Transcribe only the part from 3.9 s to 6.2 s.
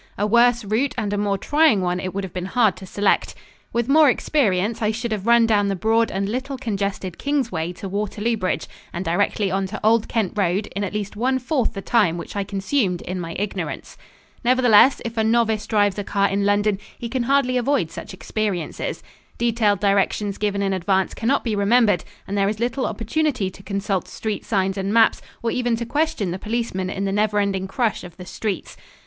experience, I should have run down the broad